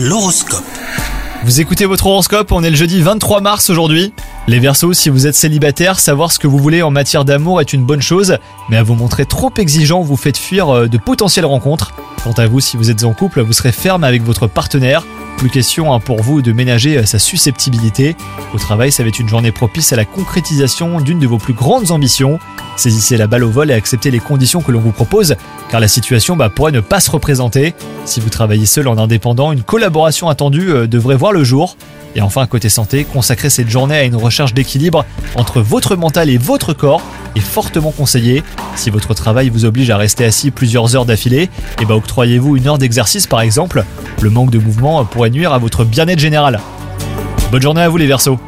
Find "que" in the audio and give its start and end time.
6.38-6.46, 24.60-24.70